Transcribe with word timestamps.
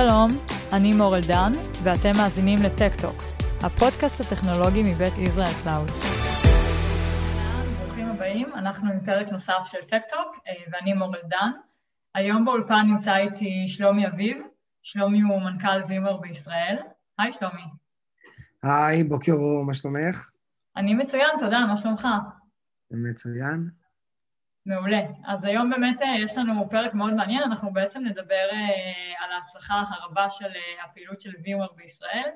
שלום, 0.00 0.28
אני 0.72 0.92
מורל 0.92 1.20
דן, 1.28 1.52
ואתם 1.82 2.10
מאזינים 2.16 2.58
לטק-טוק, 2.62 3.16
הפודקאסט 3.62 4.20
הטכנולוגי 4.20 4.82
מבית 4.92 5.18
ישראל 5.18 5.52
קלאוד. 5.62 5.86
ברוכים 7.80 8.08
הבאים, 8.08 8.54
אנחנו 8.54 8.92
עם 8.92 9.00
פרק 9.00 9.28
נוסף 9.28 9.60
של 9.64 9.78
טק-טוק, 9.88 10.36
אה, 10.48 10.52
ואני 10.72 10.92
מורל 10.92 11.20
דן. 11.28 11.50
היום 12.14 12.44
באולפן 12.44 12.86
נמצא 12.86 13.16
איתי 13.16 13.64
שלומי 13.68 14.06
אביב, 14.06 14.38
שלומי 14.82 15.20
הוא 15.20 15.42
מנכ"ל 15.42 15.84
VMware 15.88 16.16
בישראל. 16.16 16.76
היי 17.18 17.32
שלומי. 17.32 17.64
היי, 18.62 19.04
בוקר 19.04 19.32
אור, 19.32 19.64
מה 19.66 19.74
שלומך? 19.74 20.28
אני 20.76 20.94
מצוין, 20.94 21.30
תודה, 21.38 21.66
מה 21.68 21.76
שלומך? 21.76 22.08
מצוין. 22.90 23.77
מעולה. 24.68 25.00
אז 25.24 25.44
היום 25.44 25.70
באמת 25.70 26.02
אה, 26.02 26.14
יש 26.18 26.38
לנו 26.38 26.70
פרק 26.70 26.94
מאוד 26.94 27.14
מעניין, 27.14 27.42
אנחנו 27.42 27.72
בעצם 27.72 28.04
נדבר 28.04 28.48
אה, 28.52 29.24
על 29.24 29.32
ההצלחה 29.32 29.82
הרבה 29.88 30.30
של 30.30 30.46
אה, 30.46 30.84
הפעילות 30.84 31.20
של 31.20 31.30
VMware 31.44 31.66
בישראל, 31.76 32.30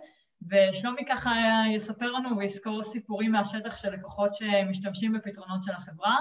ושלומי 0.51 1.05
ככה 1.09 1.33
יספר 1.75 2.11
לנו 2.13 2.39
ויזכור 2.39 2.83
סיפורים 2.83 3.33
מהשטח 3.33 3.77
של 3.77 3.91
לקוחות 3.91 4.35
שמשתמשים 4.35 5.13
בפתרונות 5.13 5.63
של 5.63 5.73
החברה, 5.73 6.17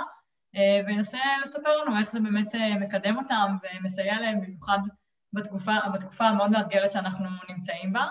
וינסה 0.88 1.18
לספר 1.44 1.78
לנו 1.78 2.00
איך 2.00 2.12
זה 2.12 2.20
באמת 2.20 2.56
מקדם 2.80 3.18
אותם 3.18 3.58
ומסייע 3.64 4.22
להם 4.22 4.42
במיוחד 4.42 4.80
בתקופה, 5.34 5.72
בתקופה 5.94 6.26
המאוד 6.26 6.52
מאתגרת 6.52 6.92
שאנחנו 6.92 7.26
נמצאים 7.50 7.94
בה. 7.94 8.08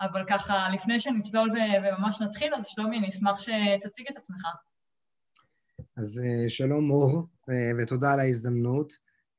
אבל 0.00 0.24
ככה, 0.28 0.68
לפני 0.68 1.00
שנצלול 1.00 1.50
וממש 1.84 2.20
נתחיל, 2.20 2.54
אז 2.54 2.66
שלומי, 2.66 2.98
אני 2.98 3.08
אשמח 3.08 3.38
שתציג 3.38 4.06
את 4.10 4.16
עצמך. 4.16 4.42
אז 5.96 6.22
שלום 6.48 6.84
מור, 6.84 7.26
אה, 7.50 7.70
ותודה 7.78 8.12
על 8.12 8.20
ההזדמנות. 8.20 8.92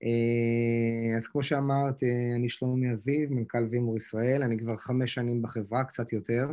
אה, 0.03 1.17
אז 1.17 1.27
כמו 1.27 1.43
שאמרת, 1.43 2.03
אני 2.35 2.49
שלומי 2.49 2.93
אביב, 2.93 3.33
מנכ"ל 3.33 3.67
וימור 3.71 3.97
ישראל, 3.97 4.43
אני 4.43 4.59
כבר 4.59 4.75
חמש 4.75 5.13
שנים 5.13 5.41
בחברה, 5.41 5.83
קצת 5.83 6.13
יותר. 6.13 6.47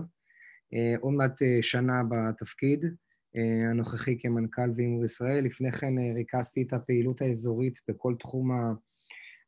אה, 0.75 0.95
עוד 1.01 1.13
מעט 1.13 1.43
שנה 1.61 2.03
בתפקיד 2.09 2.85
הנוכחי 3.71 4.19
כמנכ"ל 4.19 4.71
וימור 4.77 5.05
ישראל. 5.05 5.45
לפני 5.45 5.73
כן 5.73 5.95
ריכזתי 6.15 6.63
את 6.63 6.73
הפעילות 6.73 7.23
האזורית 7.23 7.79
בכל 7.89 8.15
תחום 8.19 8.51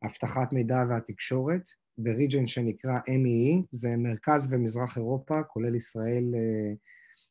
האבטחת 0.03 0.53
מידע 0.53 0.85
והתקשורת, 0.91 1.63
בריג'ן 1.99 2.47
שנקרא 2.47 2.99
MEE, 2.99 3.67
זה 3.71 3.97
מרכז 3.97 4.49
ומזרח 4.53 4.97
אירופה, 4.97 5.43
כולל 5.43 5.75
ישראל, 5.75 6.25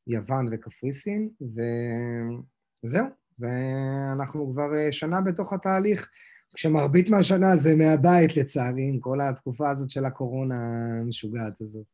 יוון 0.07 0.45
וקפריסין, 0.51 1.29
וזהו. 2.83 3.21
ואנחנו 3.41 4.51
כבר 4.53 4.75
אה, 4.75 4.91
שנה 4.91 5.21
בתוך 5.21 5.53
התהליך, 5.53 6.09
כשמרבית 6.55 7.09
מהשנה 7.09 7.55
זה 7.55 7.75
מהבית 7.75 8.37
לצערי, 8.37 8.87
עם 8.87 8.99
כל 8.99 9.21
התקופה 9.21 9.69
הזאת 9.69 9.89
של 9.89 10.05
הקורונה 10.05 10.55
המשוגעת 11.01 11.61
הזאת. 11.61 11.85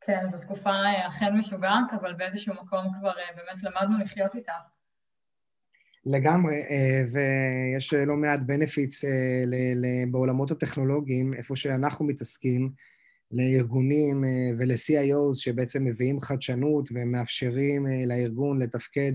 כן, 0.00 0.26
זו 0.26 0.38
תקופה 0.38 0.70
אה, 0.70 1.08
אכן 1.08 1.36
משוגעת, 1.38 1.92
אבל 2.00 2.14
באיזשהו 2.14 2.54
מקום 2.54 2.92
כבר 2.98 3.12
אה, 3.18 3.36
באמת 3.36 3.62
למדנו 3.62 4.04
לחיות 4.04 4.34
איתה. 4.34 4.52
לגמרי, 6.06 6.56
ויש 7.12 7.94
לא 7.94 8.16
מעט 8.16 8.40
בנפיץ 8.46 9.04
בעולמות 10.10 10.50
הטכנולוגיים, 10.50 11.34
איפה 11.34 11.56
שאנחנו 11.56 12.04
מתעסקים, 12.04 12.72
לארגונים 13.30 14.24
ול-CIOs 14.58 15.34
שבעצם 15.34 15.84
מביאים 15.84 16.20
חדשנות 16.20 16.88
ומאפשרים 16.92 17.86
לארגון 18.06 18.62
לתפקד 18.62 19.12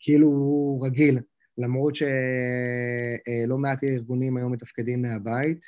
כאילו 0.00 0.28
הוא 0.28 0.86
רגיל, 0.86 1.20
למרות 1.58 1.94
שלא 1.94 3.58
מעט 3.58 3.84
ארגונים 3.84 4.36
היום 4.36 4.52
מתפקדים 4.52 5.02
מהבית, 5.02 5.60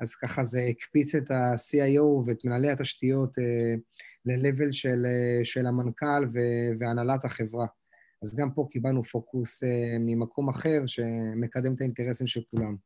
אז 0.00 0.14
ככה 0.14 0.44
זה 0.44 0.60
הקפיץ 0.60 1.14
את 1.14 1.30
ה-CIO 1.30 2.26
ואת 2.26 2.44
מנהלי 2.44 2.70
התשתיות 2.70 3.38
אה, 3.38 3.74
ל-level 4.24 4.72
של, 4.72 5.06
אה, 5.06 5.44
של 5.44 5.66
המנכ"ל 5.66 6.24
והנהלת 6.80 7.24
החברה. 7.24 7.66
אז 8.22 8.36
גם 8.36 8.50
פה 8.50 8.66
קיבלנו 8.70 9.04
פוקוס 9.04 9.64
אה, 9.64 9.96
ממקום 10.00 10.48
אחר 10.48 10.86
שמקדם 10.86 11.74
את 11.74 11.80
האינטרסים 11.80 12.26
של 12.26 12.40
כולם. 12.50 12.76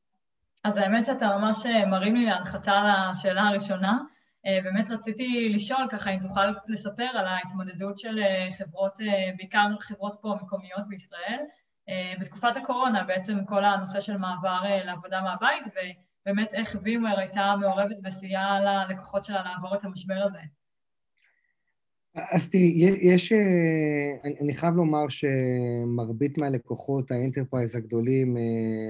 אז 0.64 0.76
האמת 0.76 1.04
שאתה 1.04 1.36
ממש 1.36 1.66
מרים 1.86 2.14
לי 2.16 2.26
להנחתה 2.26 3.08
לשאלה 3.10 3.42
הראשונה. 3.42 3.98
באמת 4.44 4.90
רציתי 4.90 5.48
לשאול, 5.54 5.86
ככה, 5.90 6.10
אם 6.10 6.18
תוכל 6.28 6.46
לספר 6.68 7.08
על 7.14 7.26
ההתמודדות 7.26 7.98
של 7.98 8.20
חברות, 8.58 8.98
בעיקר 9.36 9.66
חברות 9.80 10.16
פה 10.20 10.34
מקומיות 10.42 10.88
בישראל, 10.88 11.40
בתקופת 12.20 12.56
הקורונה, 12.56 13.04
בעצם 13.04 13.44
כל 13.44 13.64
הנושא 13.64 14.00
של 14.00 14.16
מעבר 14.16 14.60
לעבודה 14.84 15.22
מהבית, 15.22 15.64
ובאמת 15.68 16.54
איך 16.54 16.76
VMware 16.82 17.18
הייתה 17.18 17.54
מעורבת 17.60 17.96
וסייעה 18.04 18.60
ללקוחות 18.60 19.24
שלה 19.24 19.42
לעבור 19.44 19.74
את 19.74 19.84
המשבר 19.84 20.22
הזה. 20.24 20.40
אז 22.14 22.50
תראי, 22.50 22.72
יש, 23.02 23.32
אה, 23.32 24.30
אני 24.40 24.54
חייב 24.54 24.74
לומר 24.74 25.08
שמרבית 25.08 26.38
מהלקוחות 26.38 27.10
ה 27.10 27.16
enterprise 27.16 27.76
הגדולים, 27.76 28.36
אה, 28.36 28.42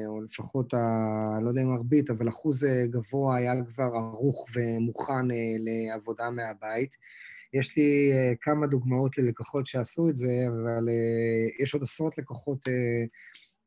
או 0.07 0.21
לפחות, 0.21 0.75
ה, 0.75 1.39
לא 1.43 1.49
יודע 1.49 1.63
אם 1.63 1.67
מרבית, 1.67 2.11
אבל 2.11 2.29
אחוז 2.29 2.65
אה, 2.65 2.87
גבוה 2.87 3.37
היה 3.37 3.55
כבר 3.65 3.91
ערוך 3.95 4.47
ומוכן 4.55 5.29
לעבודה 5.59 6.31
מהבית. 6.31 6.97
יש 7.55 7.77
לי 7.77 8.13
כמה 8.41 8.67
דוגמאות 8.67 9.19
ללקוחות 9.19 9.67
שעשו 9.67 10.09
את 10.09 10.17
זה, 10.17 10.47
אבל 10.49 10.89
יש 11.59 11.75
עוד 11.75 11.83
עשרות 11.83 12.19
לקוחות 12.19 12.59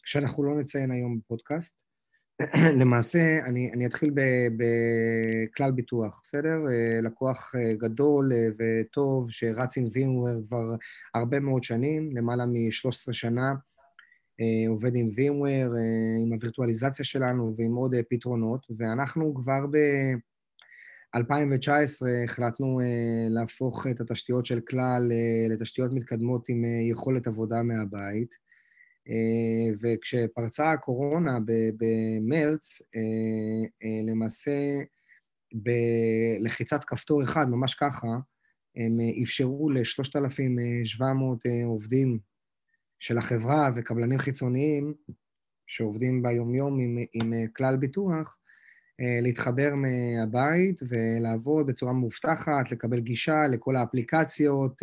שאנחנו 0.06 0.44
לא 0.44 0.60
נציין 0.60 0.92
היום 0.92 1.20
בפודקאסט. 1.20 1.85
למעשה, 2.82 3.40
אני, 3.46 3.72
אני 3.74 3.86
אתחיל 3.86 4.12
בכלל 5.52 5.72
ביטוח, 5.72 6.22
בסדר? 6.24 6.58
אה, 6.70 7.02
לקוח 7.04 7.56
אה, 7.56 7.76
גדול 7.76 8.32
אה, 8.34 8.48
וטוב 8.60 9.32
שרץ 9.32 9.78
עם 9.78 9.86
VMware 9.86 10.48
כבר 10.48 10.76
הרבה 11.14 11.40
מאוד 11.40 11.64
שנים, 11.64 12.18
למעלה 12.18 12.46
מ-13 12.46 13.14
שנה, 13.14 13.54
עובד 14.68 14.96
עם 14.96 15.10
VMware, 15.10 15.76
עם 16.24 16.34
הווירטואליזציה 16.34 17.06
שלנו 17.06 17.56
ועם 17.58 17.76
עוד 17.76 17.96
פתרונות, 18.10 18.66
ואנחנו 18.78 19.36
כבר 19.36 19.66
ב-2019 19.72 21.20
החלטנו 22.26 22.80
להפוך 23.30 23.88
את 23.88 24.02
התשתיות 24.02 24.46
של 24.46 24.60
כלל 24.60 25.12
לתשתיות 25.50 25.94
מתקדמות 25.94 26.50
עם 26.50 26.66
יכולת 26.90 27.28
עבודה 27.28 27.64
מהבית. 27.64 28.45
אה, 29.10 29.76
וכשפרצה 29.82 30.72
הקורונה 30.72 31.40
במרץ, 31.78 32.82
אה, 32.96 33.02
אה, 33.84 34.12
למעשה 34.12 34.52
בלחיצת 35.54 36.84
כפתור 36.84 37.24
אחד, 37.24 37.50
ממש 37.50 37.76
ככה, 37.76 38.08
הם 38.76 38.98
אפשרו 39.24 39.70
ל-3,700 39.70 41.04
עובדים 41.66 42.20
של 43.00 43.18
החברה 43.18 43.70
וקבלנים 43.76 44.20
חיצוניים 44.20 44.94
שעובדים 45.68 46.24
ביומיום 46.24 46.80
עם, 46.80 46.98
עם 47.14 47.34
כלל 47.56 47.78
ביטוח, 47.78 48.38
להתחבר 49.22 49.74
מהבית 49.76 50.82
ולעבוד 50.90 51.68
בצורה 51.68 51.94
מאובטחת, 51.94 52.72
לקבל 52.72 53.00
גישה 53.00 53.48
לכל 53.48 53.76
האפליקציות 53.76 54.82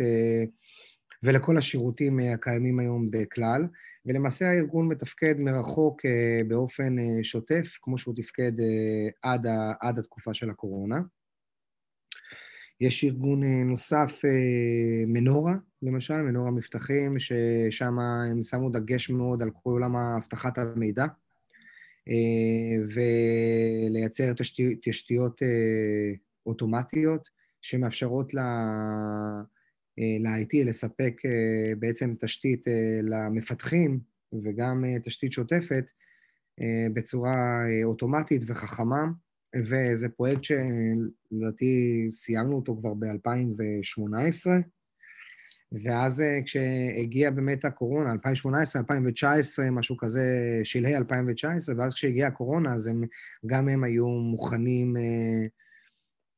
ולכל 1.23 1.57
השירותים 1.57 2.19
הקיימים 2.19 2.79
היום 2.79 3.11
בכלל. 3.11 3.67
ולמעשה 4.05 4.49
הארגון 4.49 4.87
מתפקד 4.87 5.39
מרחוק 5.39 6.05
אה, 6.05 6.41
באופן 6.47 6.99
אה, 6.99 7.23
שוטף, 7.23 7.77
כמו 7.81 7.97
שהוא 7.97 8.15
תפקד 8.15 8.59
אה, 8.59 9.31
עד, 9.31 9.47
עד 9.81 9.99
התקופה 9.99 10.33
של 10.33 10.49
הקורונה. 10.49 11.01
יש 12.81 13.03
ארגון 13.03 13.43
נוסף, 13.43 14.21
מנורה, 15.07 15.53
למשל, 15.81 16.17
מנורה 16.17 16.51
מבטחים, 16.51 17.19
ששם 17.19 17.99
הם 17.99 18.43
שמו 18.43 18.69
דגש 18.69 19.09
מאוד 19.09 19.41
על 19.41 19.49
כל 19.63 19.69
עולם 19.69 19.95
אבטחת 19.95 20.57
המידע, 20.57 21.05
ולייצר 22.95 24.33
תשתיות, 24.33 24.73
תשתיות 24.83 25.41
אוטומטיות 26.45 27.29
שמאפשרות 27.61 28.35
אה, 28.35 29.41
ל-IT 29.97 30.65
לספק 30.65 31.21
אה, 31.25 31.75
בעצם 31.79 32.13
תשתית 32.19 32.67
אה, 32.67 32.99
למפתחים 33.01 33.99
וגם 34.43 34.83
תשתית 35.03 35.31
שוטפת 35.31 35.85
בצורה 36.93 37.61
אוטומטית 37.83 38.41
וחכמה, 38.45 39.05
וזה 39.55 40.09
פרויקט 40.09 40.43
שלדעתי 40.43 42.05
סיימנו 42.09 42.55
אותו 42.55 42.77
כבר 42.77 42.93
ב-2018, 42.93 44.47
ואז 45.83 46.23
כשהגיעה 46.45 47.31
באמת 47.31 47.65
הקורונה, 47.65 48.11
2018, 48.11 48.79
2019, 48.81 49.71
משהו 49.71 49.97
כזה, 49.97 50.59
שלהי 50.63 50.97
2019, 50.97 51.75
ואז 51.77 51.93
כשהגיעה 51.93 52.27
הקורונה, 52.27 52.73
אז 52.73 52.87
הם, 52.87 53.03
גם 53.45 53.69
הם 53.69 53.83
היו 53.83 54.07
מוכנים 54.07 54.95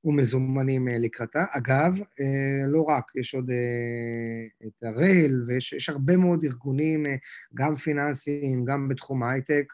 ומזומנים 0.06 0.88
אה, 0.88 0.98
לקראתה. 0.98 1.46
אגב, 1.52 1.98
אה, 2.19 2.68
לא 2.68 2.81
רק, 2.81 3.12
יש 3.16 3.36
עוד 3.36 3.50
אה, 3.50 4.68
את 4.68 4.84
הרייל, 4.84 5.44
ויש 5.48 5.90
הרבה 5.90 6.18
מאוד 6.18 6.44
ארגונים, 6.44 7.06
גם 7.54 7.75
פיננסיים, 7.75 8.66
גם 8.66 8.88
בתחום 8.88 9.24
ההייטק, 9.24 9.74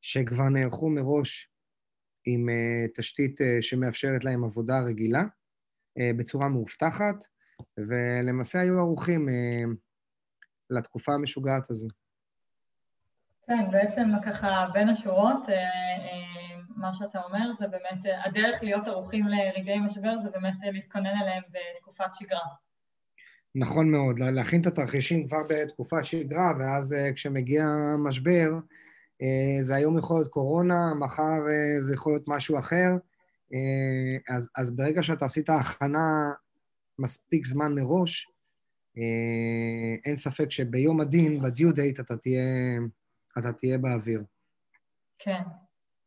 שכבר 0.00 0.48
נערכו 0.48 0.90
מראש 0.90 1.50
עם 2.26 2.48
תשתית 2.94 3.40
שמאפשרת 3.60 4.24
להם 4.24 4.44
עבודה 4.44 4.80
רגילה 4.80 5.22
בצורה 5.98 6.48
מאובטחת, 6.48 7.24
ולמעשה 7.78 8.60
היו 8.60 8.78
ערוכים 8.78 9.28
לתקופה 10.70 11.14
המשוגעת 11.14 11.70
הזו. 11.70 11.88
כן, 13.46 13.70
בעצם 13.70 14.08
ככה 14.24 14.66
בין 14.72 14.88
השורות, 14.88 15.46
מה 16.76 16.94
שאתה 16.94 17.22
אומר 17.22 17.52
זה 17.52 17.66
באמת, 17.68 18.18
הדרך 18.24 18.62
להיות 18.62 18.86
ערוכים 18.86 19.26
לרגעי 19.26 19.80
משבר 19.80 20.18
זה 20.18 20.30
באמת 20.30 20.54
להתכונן 20.72 21.14
אליהם 21.22 21.42
בתקופת 21.50 22.14
שגרה. 22.14 22.46
נכון 23.58 23.90
מאוד, 23.90 24.18
להכין 24.18 24.60
את 24.60 24.66
התרחישים 24.66 25.28
כבר 25.28 25.42
בתקופת 25.48 26.04
שגרה, 26.04 26.52
ואז 26.58 26.92
אה, 26.92 27.12
כשמגיע 27.12 27.64
משבר, 27.98 28.50
אה, 29.22 29.58
זה 29.62 29.74
היום 29.74 29.98
יכול 29.98 30.16
להיות 30.16 30.28
קורונה, 30.28 30.94
מחר 30.94 31.48
אה, 31.48 31.80
זה 31.80 31.94
יכול 31.94 32.12
להיות 32.12 32.28
משהו 32.28 32.58
אחר, 32.58 32.90
אז, 34.28 34.48
אז 34.56 34.76
ברגע 34.76 35.02
שאתה 35.02 35.24
עשית 35.24 35.50
הכנה 35.50 36.30
מספיק 36.98 37.46
זמן 37.46 37.74
מראש, 37.74 38.30
אין 40.04 40.16
ספק 40.16 40.50
שביום 40.50 41.00
הדין, 41.00 41.42
בדיו 41.42 41.72
דייט, 41.72 42.00
אתה 42.00 42.16
תהיה, 42.16 42.42
אתה 43.38 43.52
תהיה 43.52 43.78
באוויר. 43.78 44.22
כן. 45.18 45.42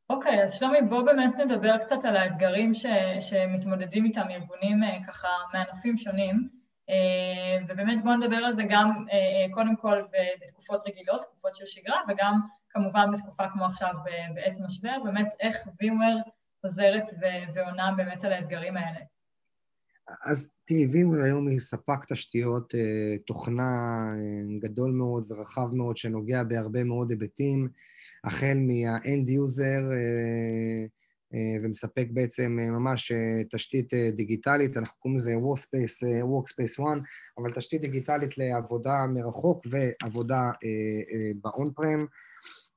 אוקיי, 0.09 0.43
אז 0.43 0.53
שלומי, 0.53 0.81
בוא 0.81 1.01
באמת 1.01 1.35
נדבר 1.35 1.77
קצת 1.77 2.05
על 2.05 2.17
האתגרים 2.17 2.73
ש, 2.73 2.85
שמתמודדים 3.19 4.05
איתם 4.05 4.25
ארגונים 4.29 4.81
ככה 5.07 5.27
מענפים 5.53 5.97
שונים. 5.97 6.59
אה, 6.89 7.65
ובאמת 7.67 8.03
בואו 8.03 8.15
נדבר 8.17 8.35
על 8.35 8.53
זה 8.53 8.63
גם 8.69 9.05
אה, 9.11 9.17
אה, 9.17 9.53
קודם 9.53 9.75
כל 9.75 9.97
בתקופות 10.43 10.81
רגילות, 10.87 11.21
תקופות 11.21 11.55
של 11.55 11.65
שגרה, 11.65 11.99
וגם 12.09 12.39
כמובן 12.69 13.11
בתקופה 13.13 13.43
כמו 13.53 13.65
עכשיו 13.65 13.93
בעת 14.35 14.57
משבר, 14.65 14.97
באמת 15.03 15.27
איך 15.39 15.57
VMware 15.57 16.29
עוזרת 16.63 17.03
ועונה 17.53 17.93
באמת 17.97 18.23
על 18.23 18.33
האתגרים 18.33 18.77
האלה. 18.77 18.99
אז 20.25 20.51
תראי, 20.65 20.85
VMware 20.85 21.25
היום 21.25 21.47
היא 21.47 21.59
ספק 21.59 22.05
תשתיות 22.13 22.73
תוכנה 23.27 23.71
גדול 24.59 24.91
מאוד 24.91 25.31
ורחב 25.31 25.73
מאוד 25.73 25.97
שנוגע 25.97 26.43
בהרבה 26.43 26.83
מאוד 26.83 27.09
היבטים, 27.09 27.69
החל 28.23 28.57
מה-end 28.57 29.29
user, 29.29 29.83
אה, 31.33 31.63
ומספק 31.63 32.07
בעצם 32.11 32.57
אה, 32.61 32.69
ממש 32.69 33.11
אה, 33.11 33.43
תשתית 33.51 33.93
דיגיטלית, 34.15 34.77
אנחנו 34.77 34.99
קוראים 34.99 35.17
לזה 35.17 35.33
Workspace, 35.33 36.05
Workspace 36.23 36.79
One, 36.79 36.99
אבל 37.37 37.51
תשתית 37.55 37.81
דיגיטלית 37.81 38.37
לעבודה 38.37 39.05
מרחוק 39.13 39.61
ועבודה 39.69 40.51
ב-on-prem. 41.41 42.07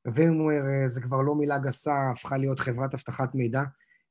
VMware 0.09 0.87
זה 0.87 1.01
כבר 1.01 1.21
לא 1.21 1.35
מילה 1.35 1.59
גסה, 1.59 2.11
הפכה 2.13 2.37
להיות 2.37 2.61
חברת 2.61 2.95
אבטחת 2.95 3.35
מידע 3.35 3.63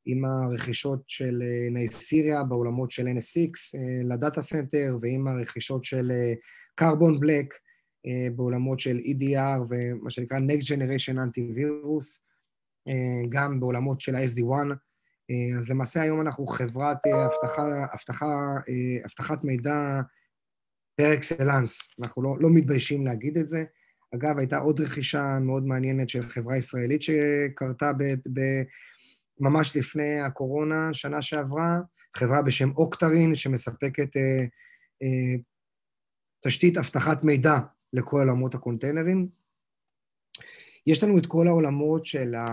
עם 0.05 0.25
הרכישות 0.25 1.03
של 1.07 1.43
Nicira 1.71 2.43
בעולמות 2.43 2.91
של 2.91 3.07
NSX 3.07 3.79
ל 4.09 4.16
data 4.16 4.41
center 4.41 4.97
ועם 5.01 5.27
הרכישות 5.27 5.85
של 5.85 6.11
Carbon 6.75 7.19
Black 7.19 7.53
בעולמות 8.35 8.79
של 8.79 8.97
EDR 8.97 9.61
ומה 9.69 10.11
שנקרא 10.11 10.37
Next 10.37 10.63
Generation 10.63 11.15
Antivirus. 11.15 12.31
אה, 12.87 13.27
גם 13.29 13.59
בעולמות 13.59 14.01
של 14.01 14.15
ה-SD-WAN. 14.15 14.71
אה, 15.31 15.57
אז 15.57 15.69
למעשה 15.69 16.01
היום 16.01 16.21
אנחנו 16.21 16.47
חברת 16.47 16.97
אה, 17.07 17.25
אבטחה, 17.25 17.85
אבטחה, 17.93 18.55
אבטחת 19.05 19.43
מידע 19.43 20.01
par 20.95 21.13
excellence, 21.13 21.99
אנחנו 21.99 22.23
לא, 22.23 22.35
לא 22.39 22.49
מתביישים 22.49 23.05
להגיד 23.05 23.37
את 23.37 23.47
זה. 23.47 23.63
אגב, 24.15 24.37
הייתה 24.37 24.57
עוד 24.57 24.81
רכישה 24.81 25.37
מאוד 25.41 25.65
מעניינת 25.65 26.09
של 26.09 26.21
חברה 26.21 26.57
ישראלית 26.57 27.01
שקרתה 27.01 27.93
ב, 27.93 28.03
ב, 28.33 28.41
ממש 29.39 29.77
לפני 29.77 30.19
הקורונה, 30.19 30.93
שנה 30.93 31.21
שעברה, 31.21 31.79
חברה 32.17 32.41
בשם 32.41 32.71
Octarine, 32.71 33.35
שמספקת 33.35 34.17
אה, 34.17 34.43
אה, 35.03 35.35
תשתית 36.45 36.77
אבטחת 36.77 37.23
מידע 37.23 37.57
לכל 37.93 38.17
עולמות 38.17 38.55
ה 38.55 38.61
containerים. 38.61 39.27
יש 40.87 41.03
לנו 41.03 41.17
את 41.17 41.25
כל 41.25 41.47
העולמות 41.47 42.05
של 42.05 42.35
ה... 42.35 42.45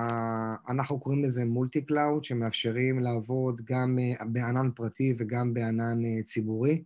אנחנו 0.69 1.01
קוראים 1.01 1.25
לזה 1.25 1.45
multi 1.45 1.83
cloud, 1.83 2.25
שמאפשרים 2.25 3.01
לעבוד 3.01 3.61
גם 3.65 3.99
אה, 3.99 4.25
בענן 4.25 4.71
פרטי 4.75 5.15
וגם 5.19 5.55
בענן 5.55 6.05
אה, 6.05 6.23
ציבורי, 6.23 6.85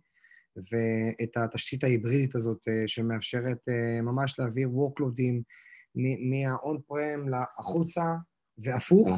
ואת 0.55 1.37
התשתית 1.37 1.83
ההיברידית 1.83 2.35
הזאת 2.35 2.67
אה, 2.67 2.87
שמאפשרת 2.87 3.59
ממש 4.03 4.39
להעביר 4.39 4.69
וורקלודים 4.71 5.41
מה-on 5.95 6.77
prem 6.91 7.35
החוצה 7.57 8.15
והפוך, 8.57 9.09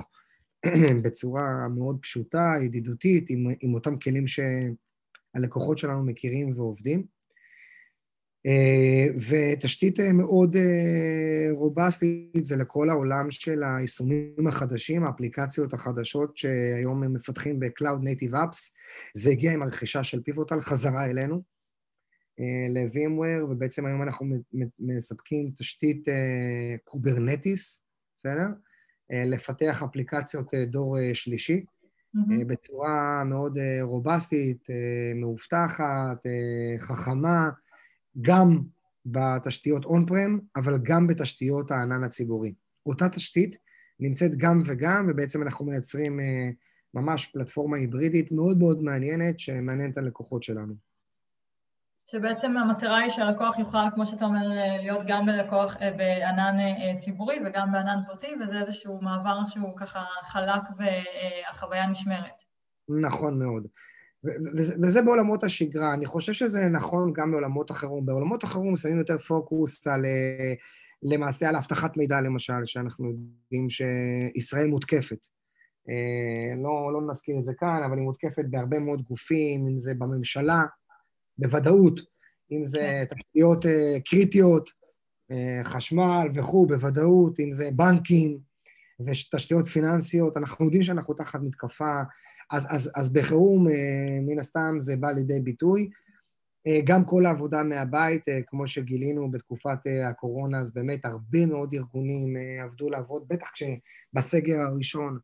בצורה 1.03 1.67
מאוד 1.75 1.97
פשוטה, 2.01 2.53
ידידותית, 2.61 3.29
עם, 3.29 3.47
עם 3.59 3.73
אותם 3.73 3.99
כלים 3.99 4.25
שהלקוחות 4.27 5.77
שלנו 5.77 6.05
מכירים 6.05 6.57
ועובדים. 6.57 7.14
אה, 8.45 9.07
ותשתית 9.29 9.99
אה, 9.99 10.13
מאוד 10.13 10.55
אה, 10.55 11.47
רובסטית 11.51 12.45
זה 12.45 12.55
לכל 12.55 12.89
העולם 12.89 13.31
של 13.31 13.63
היישומים 13.63 14.47
החדשים, 14.47 15.03
האפליקציות 15.03 15.73
החדשות 15.73 16.37
שהיום 16.37 17.03
הם 17.03 17.13
מפתחים 17.13 17.59
ב-Cloud 17.59 18.03
Native 18.03 18.33
Apps. 18.33 18.71
זה 19.13 19.31
הגיע 19.31 19.53
עם 19.53 19.61
הרכישה 19.61 20.03
של 20.03 20.23
פיבוטל 20.23 20.61
חזרה 20.61 21.05
אלינו, 21.05 21.41
ל-VMware, 22.69 23.43
ובעצם 23.43 23.85
היום 23.85 24.03
אנחנו 24.03 24.25
מספקים 24.79 25.51
תשתית 25.57 26.05
Kubernetes, 26.83 27.85
בסדר? 28.19 28.47
לפתח 29.09 29.83
אפליקציות 29.83 30.53
דור 30.53 30.97
שלישי. 31.13 31.63
Mm-hmm. 32.15 32.45
בצורה 32.47 33.23
מאוד 33.23 33.57
רובסטית, 33.81 34.67
מאובטחת, 35.15 36.23
חכמה, 36.79 37.49
גם 38.21 38.61
בתשתיות 39.05 39.85
on-prem, 39.85 40.39
אבל 40.55 40.77
גם 40.83 41.07
בתשתיות 41.07 41.71
הענן 41.71 42.03
הציבורי. 42.03 42.53
אותה 42.85 43.09
תשתית 43.09 43.57
נמצאת 43.99 44.31
גם 44.37 44.61
וגם, 44.65 45.07
ובעצם 45.09 45.41
אנחנו 45.41 45.65
מייצרים 45.65 46.19
אה, 46.19 46.49
ממש 46.93 47.25
פלטפורמה 47.25 47.77
היברידית 47.77 48.31
מאוד 48.31 48.57
מאוד 48.57 48.83
מעניינת, 48.83 49.39
שמעניינת 49.39 49.93
את 49.93 49.97
הלקוחות 49.97 50.43
שלנו. 50.43 50.73
שבעצם 52.05 52.57
המטרה 52.57 52.97
היא 52.97 53.09
שהלקוח 53.09 53.59
יוכל, 53.59 53.91
כמו 53.95 54.05
שאתה 54.05 54.25
אומר, 54.25 54.51
אה, 54.51 54.77
להיות 54.77 55.03
גם 55.07 55.25
בלקוח, 55.25 55.75
אה, 55.81 55.91
בענן 55.91 56.57
ציבורי 56.97 57.39
וגם 57.45 57.71
בענן 57.71 57.99
פרטי, 58.07 58.31
וזה 58.41 58.61
איזשהו 58.61 59.01
מעבר 59.01 59.45
שהוא 59.45 59.77
ככה 59.77 60.03
חלק 60.23 60.61
והחוויה 60.77 61.87
נשמרת. 61.87 62.43
נכון 63.01 63.39
מאוד. 63.39 63.67
וזה, 64.55 64.75
וזה 64.81 65.01
בעולמות 65.01 65.43
השגרה. 65.43 65.93
אני 65.93 66.05
חושב 66.05 66.33
שזה 66.33 66.65
נכון 66.65 67.13
גם 67.13 67.31
בעולמות 67.31 67.71
החירום. 67.71 68.05
בעולמות 68.05 68.43
החירום 68.43 68.75
שמים 68.75 68.97
יותר 68.97 69.17
פוקוס 69.17 69.87
על, 69.87 70.05
אה, 70.05 70.53
למעשה 71.03 71.49
על 71.49 71.55
אבטחת 71.55 71.97
מידע, 71.97 72.21
למשל, 72.21 72.65
שאנחנו 72.65 73.09
יודעים 73.09 73.67
שישראל 73.69 74.67
מותקפת. 74.67 75.17
אה, 75.89 76.55
לא, 76.63 76.93
לא 76.93 77.01
נזכיר 77.11 77.39
את 77.39 77.45
זה 77.45 77.53
כאן, 77.59 77.83
אבל 77.85 77.97
היא 77.97 78.03
מותקפת 78.03 78.45
בהרבה 78.49 78.79
מאוד 78.79 79.01
גופים, 79.01 79.67
אם 79.67 79.79
זה 79.79 79.93
בממשלה, 79.93 80.63
בוודאות, 81.37 82.01
אם 82.51 82.65
זה 82.65 82.79
כן. 82.79 83.15
תשתיות 83.15 83.65
אה, 83.65 83.97
קריטיות, 84.05 84.85
חשמל 85.63 86.27
וכו', 86.35 86.67
בוודאות, 86.67 87.39
אם 87.39 87.53
זה 87.53 87.69
בנקים 87.73 88.37
ותשתיות 88.99 89.67
פיננסיות, 89.67 90.37
אנחנו 90.37 90.65
יודעים 90.65 90.83
שאנחנו 90.83 91.13
תחת 91.13 91.39
מתקפה 91.41 92.01
אז, 92.51 92.67
אז, 92.71 92.91
אז 92.95 93.13
בחירום, 93.13 93.67
אה, 93.67 94.19
מן 94.21 94.39
הסתם, 94.39 94.75
זה 94.79 94.95
בא 94.95 95.11
לידי 95.11 95.39
ביטוי. 95.39 95.89
אה, 96.67 96.79
גם 96.83 97.05
כל 97.05 97.25
העבודה 97.25 97.63
מהבית, 97.63 98.29
אה, 98.29 98.39
כמו 98.47 98.67
שגילינו 98.67 99.31
בתקופת 99.31 99.77
הקורונה, 100.09 100.59
אז 100.59 100.73
באמת 100.73 101.05
הרבה 101.05 101.45
מאוד 101.45 101.73
ארגונים 101.73 102.35
עבדו 102.63 102.89
לעבוד, 102.89 103.27
בטח 103.27 103.51
כשבסגר 103.53 104.59
הראשון, 104.59 105.19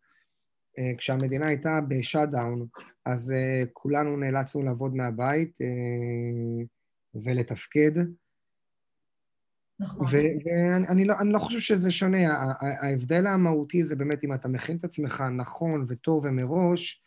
כשהמדינה 0.97 1.47
הייתה 1.47 1.79
בשאט-דאון, 1.87 2.67
אז 3.05 3.33
כולנו 3.73 4.17
נאלצנו 4.17 4.63
לעבוד 4.63 4.95
מהבית 4.95 5.57
ולתפקד. 7.15 7.91
נכון. 9.79 10.05
ואני 10.09 11.05
לא, 11.05 11.15
לא 11.25 11.39
חושב 11.39 11.59
שזה 11.59 11.91
שונה. 11.91 12.17
ההבדל 12.61 13.27
המהותי 13.27 13.83
זה 13.83 13.95
באמת 13.95 14.23
אם 14.23 14.33
אתה 14.33 14.47
מכין 14.47 14.77
את 14.77 14.83
עצמך 14.83 15.23
נכון 15.37 15.85
וטוב 15.89 16.25
ומראש, 16.25 17.03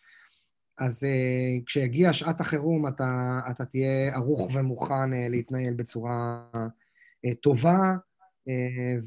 אז 0.78 1.02
uh, 1.02 1.64
כשיגיע 1.66 2.12
שעת 2.12 2.40
החירום 2.40 2.88
אתה, 2.88 3.40
אתה 3.50 3.64
תהיה 3.64 4.14
ערוך 4.14 4.50
ומוכן 4.54 5.12
uh, 5.12 5.30
להתנהל 5.30 5.74
בצורה 5.74 6.44
uh, 6.54 7.34
טובה 7.42 7.92
uh, 8.48 8.50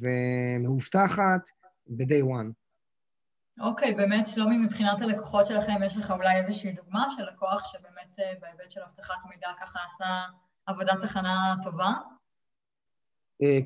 ומאובטחת 0.02 1.50
ב-day 1.88 2.24
one. 2.24 2.52
אוקיי, 3.60 3.92
okay, 3.92 3.98
באמת, 3.98 4.28
שלומי, 4.28 4.58
מבחינת 4.58 5.02
הלקוחות 5.02 5.46
שלכם, 5.46 5.74
יש 5.86 5.98
לך 5.98 6.12
אולי 6.12 6.40
איזושהי 6.40 6.72
דוגמה 6.72 7.06
של 7.10 7.24
לקוח 7.34 7.64
שבאמת 7.64 8.20
uh, 8.20 8.42
בהיבט 8.42 8.72
של 8.72 8.82
אבטחת 8.90 9.26
מידע 9.30 9.48
ככה 9.62 9.80
עשה 9.86 10.06
עבודת 10.66 11.04
הכנה 11.04 11.56
טובה? 11.64 11.94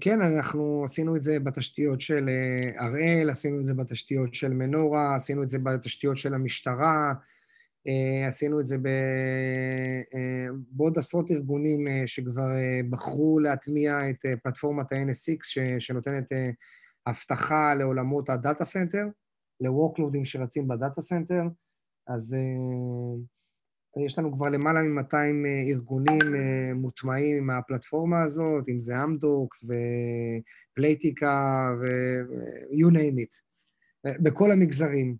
כן, 0.02 0.22
אנחנו 0.22 0.82
עשינו 0.86 1.16
את 1.16 1.22
זה 1.22 1.40
בתשתיות 1.40 2.02
של 2.02 2.30
הראל, 2.78 3.30
עשינו 3.30 3.60
את 3.60 3.66
זה 3.66 3.74
בתשתיות 3.74 4.34
של 4.34 4.54
מנורה, 4.54 5.16
עשינו 5.16 5.44
את 5.44 5.50
זה 5.50 5.60
בתשתיות 5.60 6.18
של 6.18 6.34
המשטרה, 6.34 7.14
עשינו 8.28 8.60
את 8.60 8.66
זה 8.66 8.78
בעוד 10.72 10.98
עשרות 10.98 11.32
ארגונים 11.32 11.88
שכבר 12.06 12.48
בחרו 12.90 13.40
להטמיע 13.40 14.10
את 14.10 14.26
פלטפורמת 14.44 14.92
ה-NSX, 14.92 15.62
שנותנת 15.80 16.26
אבטחה 17.06 17.74
לעולמות 17.76 18.30
ה 18.30 18.37
data 18.37 18.66
center, 18.66 19.06
ל-workloadים 19.62 20.26
שרצים 20.26 20.68
ב 20.68 20.74
data 20.74 21.02
center, 21.02 21.44
אז 22.08 22.36
uh, 23.98 24.06
יש 24.06 24.20
לנו 24.20 24.34
כבר 24.34 24.50
למעלה 24.50 24.82
מ-200 24.82 25.14
uh, 25.14 25.70
ארגונים 25.70 26.20
uh, 26.20 26.74
מוטמעים 26.76 27.38
עם 27.38 27.50
הפלטפורמה 27.50 28.24
הזאת, 28.24 28.70
אם 28.70 28.80
זה 28.80 29.04
אמדוקס 29.04 29.64
ופלייטיקה 30.72 31.68
ו-you 31.82 32.94
name 32.94 33.20
it, 33.20 33.42
בכל 34.24 34.52
המגזרים. 34.52 35.16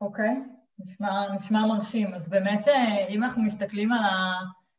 אוקיי, 0.00 0.28
okay. 0.28 0.55
נשמע, 0.78 1.34
נשמע 1.34 1.66
מרשים. 1.66 2.14
אז 2.14 2.28
באמת, 2.28 2.68
אם 3.08 3.24
אנחנו 3.24 3.42
מסתכלים 3.42 3.92
על 3.92 4.00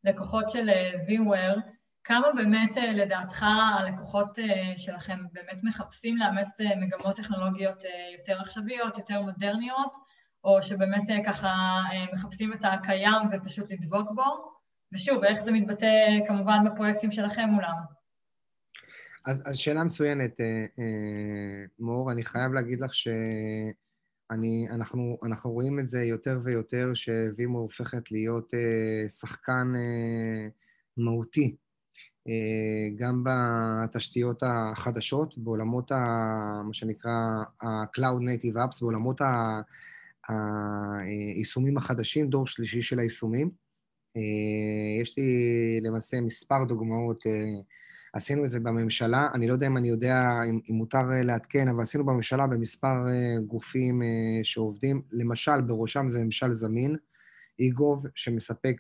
הלקוחות 0.04 0.50
של 0.50 0.70
VMware, 1.08 1.60
כמה 2.08 2.28
באמת 2.36 2.78
אה, 2.78 2.92
לדעתך 2.92 3.46
הלקוחות 3.78 4.40
אה, 4.40 4.74
שלכם 4.78 5.20
באמת 5.34 5.64
מחפשים 5.64 6.18
לאמץ 6.18 6.62
אה, 6.62 6.76
מגמות 6.76 7.16
טכנולוגיות 7.16 7.84
יותר 8.18 8.42
עכשוויות, 8.42 8.98
יותר 8.98 9.22
מודרניות, 9.22 9.96
או 10.44 10.62
שבאמת 10.62 11.04
ככה 11.26 11.82
מחפשים 12.14 12.54
את 12.54 12.60
הקיים 12.64 13.22
ופשוט 13.32 13.72
לדבוק 13.72 14.12
בו? 14.16 14.24
ושוב, 14.94 15.24
איך 15.24 15.40
זה 15.40 15.52
מתבטא 15.52 15.88
כמובן 16.28 16.58
בפרויקטים 16.66 17.12
שלכם 17.12 17.50
מולם? 17.50 17.76
אז, 19.28 19.44
אז 19.50 19.58
שאלה 19.58 19.84
מצוינת, 19.84 20.38
מור. 21.80 22.12
אני 22.12 22.24
חייב 22.24 22.54
להגיד 22.54 22.80
לך 22.82 22.94
שאנחנו 24.32 25.52
רואים 25.52 25.80
את 25.80 25.88
זה 25.88 26.04
יותר 26.04 26.40
ויותר, 26.44 26.94
שווימו 26.94 27.60
הופכת 27.60 28.12
להיות 28.12 28.54
שחקן 29.10 29.72
מהותי 30.98 31.56
אה, 32.28 32.90
גם 32.96 33.24
בתשתיות 33.24 34.44
החדשות, 34.46 35.38
בעולמות, 35.38 35.92
ה, 35.92 35.96
מה 36.66 36.74
שנקרא 36.74 37.12
ה-Cloud 37.62 38.22
Native 38.22 38.56
Apps, 38.56 38.82
בעולמות 38.82 39.22
היישומים 40.28 41.78
החדשים, 41.78 42.30
דור 42.30 42.48
שלישי 42.48 42.82
של 42.82 43.00
היישומים. 43.00 43.50
אה, 44.18 45.02
יש 45.02 45.18
לי 45.18 45.32
למעשה 45.82 46.22
מספר 46.22 46.64
דוגמאות. 46.68 47.28
אה, 47.28 47.62
עשינו 48.14 48.46
את 48.46 48.50
זה 48.50 48.60
בממשלה, 48.60 49.28
אני 49.34 49.48
לא 49.48 49.54
יודע 49.54 49.68
אם 49.68 49.78
אני 49.78 49.90
יודע, 49.90 50.42
אם, 50.50 50.60
אם 50.70 50.76
מותר 50.76 51.04
לעדכן, 51.24 51.68
אבל 51.68 51.84
עשינו 51.84 52.06
בממשלה 52.06 52.48
במספר 52.48 52.96
גופים 53.48 54.02
שעובדים. 54.44 55.02
למשל, 55.12 55.62
בראשם 55.62 56.08
זה 56.08 56.22
ממשל 56.22 56.54
זמין. 56.54 56.96
איגוב, 57.60 58.06
שמספק 58.16 58.76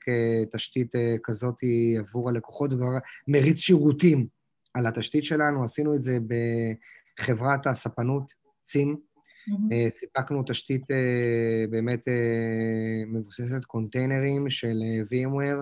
תשתית 0.53 0.91
כזאת 1.23 1.55
עבור 1.99 2.29
הלקוחות, 2.29 2.73
וכבר 2.73 2.97
מריץ 3.27 3.59
שירותים 3.59 4.27
על 4.73 4.87
התשתית 4.87 5.23
שלנו. 5.23 5.63
עשינו 5.63 5.95
את 5.95 6.01
זה 6.01 6.17
בחברת 7.19 7.67
הספנות, 7.67 8.33
צים. 8.63 8.97
Mm-hmm. 9.49 9.89
סיפקנו 9.89 10.43
תשתית 10.47 10.81
באמת 11.69 12.03
מבוססת 13.07 13.65
קונטיינרים 13.65 14.49
של 14.49 14.77
VMware, 15.05 15.61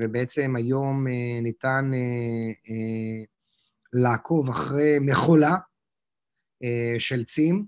ובעצם 0.00 0.56
היום 0.56 1.06
uh, 1.06 1.10
ניתן 1.42 1.90
uh, 1.94 2.68
לעקוב 3.92 4.50
אחרי 4.50 4.98
מכולה 5.00 5.54
uh, 5.54 6.66
של 6.98 7.24
צים, 7.24 7.66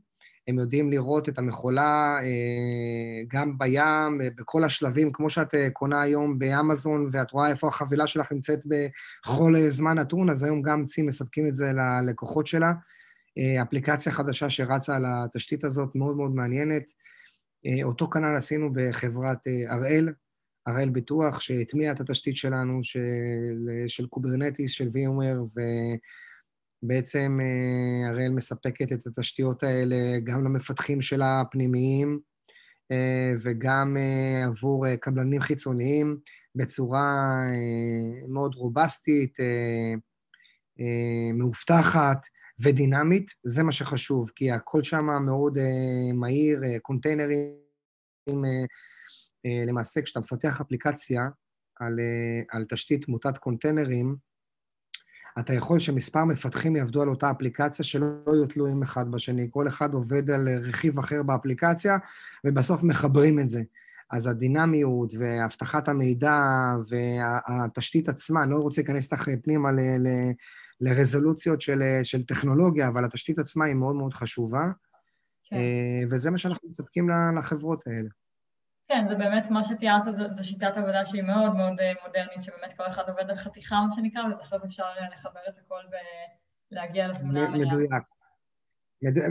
הם 0.49 0.59
יודעים 0.59 0.91
לראות 0.91 1.29
את 1.29 1.39
המכולה 1.39 2.19
אה, 2.23 3.23
גם 3.33 3.59
בים, 3.59 4.21
אה, 4.23 4.29
בכל 4.37 4.65
השלבים, 4.65 5.11
כמו 5.13 5.31
שאת 5.31 5.55
אה, 5.55 5.71
קונה 5.71 6.03
היום 6.03 6.39
באמזון, 6.39 7.09
ואת 7.13 7.31
רואה 7.31 7.49
איפה 7.49 7.69
החבילה 7.69 8.07
שלך 8.07 8.33
נמצאת 8.33 8.61
בכל 8.67 9.55
זמן 9.69 9.99
נתון, 9.99 10.31
אז 10.31 10.43
היום 10.43 10.63
גם 10.63 10.87
צים 10.87 11.07
מספקים 11.07 11.47
את 11.47 11.55
זה 11.55 11.73
ללקוחות 11.73 12.47
שלה. 12.47 12.73
אפליקציה 13.63 14.13
חדשה 14.13 14.51
שרצה 14.51 14.97
על 14.97 15.05
התשתית 15.09 15.65
הזאת, 15.65 15.95
מאוד 15.95 16.17
מאוד 16.17 16.35
מעניינת. 16.35 16.83
אותו 17.85 18.11
כנ"ל 18.11 18.37
עשינו 18.37 18.71
בחברת 18.75 19.39
הראל, 19.69 20.13
הראל 20.69 20.89
ביטוח, 20.89 21.41
שהטמיע 21.41 21.93
את 21.93 22.01
התשתית 22.01 22.37
שלנו, 22.37 22.81
של, 22.83 23.69
של 23.89 24.07
Kubernetes, 24.07 24.73
של 24.73 24.89
VMware, 24.89 25.41
ו... 25.57 25.61
בעצם 26.83 27.39
אה, 27.43 28.11
הראל 28.11 28.31
מספקת 28.31 28.93
את 28.93 29.07
התשתיות 29.07 29.63
האלה 29.63 29.97
גם 30.25 30.45
למפתחים 30.45 31.03
שלה 31.03 31.41
הפנימיים 31.41 32.21
אה, 32.91 33.33
וגם 33.43 33.97
אה, 33.97 34.47
עבור 34.47 34.97
קבלנים 34.97 35.41
חיצוניים 35.41 36.17
בצורה 36.55 37.41
מאוד 38.29 38.55
רובסטית, 38.55 39.37
מאובטחת 41.35 42.27
ודינמית. 42.61 43.31
זה 43.45 43.63
מה 43.63 43.73
שחשוב, 43.73 44.31
כי 44.37 44.51
הכל 44.51 44.83
שם 44.83 45.07
מאוד 45.27 45.59
מהיר, 46.15 46.61
קונטיינרים. 46.83 47.55
למעשה, 49.45 50.03
כשאתה 50.03 50.21
מפתח 50.21 50.61
אפליקציה 50.61 51.29
על, 51.81 51.97
על 52.51 52.65
תשתית 52.69 53.09
מוטת 53.09 53.39
קונטיינרים, 53.39 54.17
אתה 55.39 55.53
יכול 55.53 55.79
שמספר 55.79 56.25
מפתחים 56.25 56.77
יעבדו 56.77 57.03
על 57.03 57.09
אותה 57.09 57.31
אפליקציה 57.31 57.85
שלא 57.85 58.07
יהיו 58.27 58.47
תלויים 58.47 58.83
אחד 58.83 59.11
בשני. 59.11 59.49
כל 59.51 59.69
אחד 59.69 59.95
עובד 59.95 60.31
על 60.31 60.49
רכיב 60.49 60.99
אחר 60.99 61.23
באפליקציה, 61.23 61.97
ובסוף 62.45 62.83
מחברים 62.83 63.41
את 63.41 63.51
זה. 63.51 63.63
אז 64.11 64.27
הדינמיות 64.27 65.15
ואבטחת 65.19 65.89
המידע 65.89 66.41
והתשתית 66.89 68.09
עצמה, 68.09 68.43
אני 68.43 68.51
לא 68.51 68.57
רוצה 68.57 68.81
להיכנס 68.81 69.13
איתך 69.13 69.29
פנימה 69.43 69.73
ל, 69.73 69.81
ל, 69.81 70.09
לרזולוציות 70.81 71.61
של, 71.61 71.83
של 72.03 72.23
טכנולוגיה, 72.23 72.89
אבל 72.89 73.05
התשתית 73.05 73.39
עצמה 73.39 73.65
היא 73.65 73.75
מאוד 73.75 73.97
מאוד 73.97 74.15
חשובה, 74.15 74.63
כן. 75.45 75.57
אה, 75.57 76.01
וזה 76.11 76.31
מה 76.31 76.39
שאנחנו 76.39 76.69
מספקים 76.69 77.09
לחברות 77.39 77.87
האלה. 77.87 78.09
כן, 78.89 79.05
זה 79.07 79.15
באמת 79.15 79.51
מה 79.51 79.65
שתיארת, 79.65 80.03
זו, 80.11 80.29
זו 80.33 80.45
שיטת 80.45 80.73
עבודה 80.77 81.07
שהיא 81.07 81.23
מאוד 81.23 81.55
מאוד 81.57 81.81
אה, 81.81 81.93
מודרנית, 82.07 82.43
שבאמת 82.43 82.73
כל 82.77 82.87
אחד 82.87 83.09
עובד 83.09 83.31
על 83.31 83.37
חתיכה, 83.37 83.81
מה 83.81 83.91
שנקרא, 83.91 84.23
ובסוף 84.35 84.65
אפשר 84.65 84.83
אה, 84.83 85.07
לחבר 85.15 85.41
את 85.49 85.59
הכל 85.59 85.81
ולהגיע 86.73 87.09
לתמונה 87.09 87.47
המלאה. 87.47 87.67
מדויק. 87.67 87.91